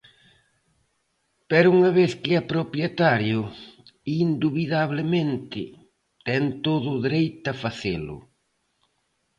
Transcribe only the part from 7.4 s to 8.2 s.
a facelo.